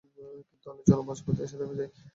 কিন্তু 0.47 0.67
আলোচনা 0.71 1.03
মাঝপথে 1.07 1.41
এসে 1.45 1.55
থেমে 1.59 1.75
যায়। 1.79 1.91